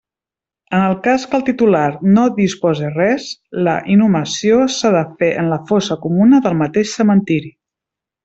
En 0.75 0.83
el 0.85 0.93
cas 1.07 1.25
que 1.33 1.35
el 1.39 1.43
titular 1.49 1.89
no 2.15 2.23
dispose 2.39 2.89
res, 2.95 3.27
la 3.69 3.75
inhumació 3.97 4.57
s'ha 4.77 4.93
de 4.97 5.03
fer 5.21 5.31
en 5.43 5.51
la 5.53 5.61
fossa 5.73 5.99
comuna 6.07 6.41
del 6.49 6.57
mateix 6.65 6.97
cementeri. 7.03 7.53